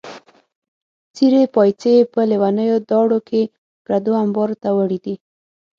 [1.15, 3.41] څېرې پایڅې یې په لیونیو داړو کې
[3.85, 5.15] پردو امبارو ته وړې دي.